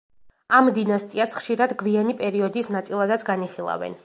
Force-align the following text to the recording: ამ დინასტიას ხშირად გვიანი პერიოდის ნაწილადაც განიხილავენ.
ამ 0.59 0.69
დინასტიას 0.77 1.37
ხშირად 1.41 1.77
გვიანი 1.83 2.17
პერიოდის 2.23 2.75
ნაწილადაც 2.81 3.33
განიხილავენ. 3.33 3.99